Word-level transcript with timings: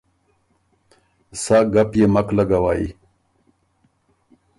سۀ 1.41 1.57
ګپ 1.73 1.91
يې 1.99 2.05
مک 2.13 2.27
لګوئ۔ 2.37 2.85